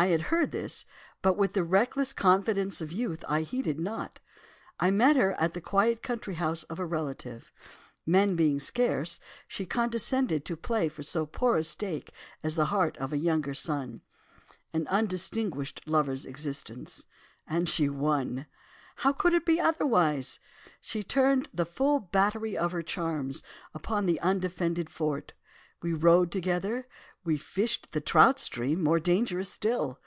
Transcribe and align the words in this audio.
I 0.00 0.08
had 0.10 0.20
heard 0.30 0.52
this, 0.52 0.84
but 1.22 1.36
with 1.36 1.54
the 1.54 1.64
reckless 1.64 2.12
confidence 2.12 2.80
of 2.80 2.92
youth, 2.92 3.24
I 3.28 3.40
heeded 3.42 3.80
not. 3.80 4.20
I 4.78 4.92
met 4.92 5.16
her 5.16 5.32
at 5.32 5.54
the 5.54 5.60
quiet 5.60 6.04
country 6.04 6.34
house 6.36 6.62
of 6.62 6.78
a 6.78 6.86
relative; 6.86 7.52
men 8.06 8.36
being 8.36 8.60
scarce, 8.60 9.18
she 9.48 9.66
condescended 9.66 10.44
to 10.44 10.56
play 10.56 10.88
for 10.88 11.02
so 11.02 11.26
poor 11.26 11.56
a 11.56 11.64
stake 11.64 12.12
as 12.44 12.54
the 12.54 12.66
heart 12.66 12.96
of 12.98 13.12
a 13.12 13.16
younger 13.18 13.54
son, 13.54 14.02
an 14.72 14.86
undistinguished 14.86 15.80
lover's 15.88 16.24
existence, 16.24 17.04
and 17.44 17.68
she 17.68 17.88
won! 17.88 18.46
"How 18.98 19.12
could 19.12 19.34
it 19.34 19.44
be 19.44 19.58
otherwise? 19.58 20.38
She 20.80 21.02
turned 21.02 21.50
the 21.52 21.66
full 21.66 21.98
battery 21.98 22.56
of 22.56 22.70
her 22.70 22.84
charms 22.84 23.42
upon 23.74 24.06
the 24.06 24.20
undefended 24.20 24.90
fort. 24.90 25.32
We 25.82 25.92
rode 25.92 26.30
together, 26.32 26.86
we 27.24 27.36
fished 27.36 27.92
the 27.92 28.00
trout 28.00 28.38
stream, 28.40 28.82
more 28.82 28.98
dangerous 28.98 29.48
still. 29.50 30.00